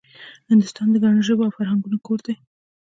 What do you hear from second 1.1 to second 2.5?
ژبو او فرهنګونو کور دی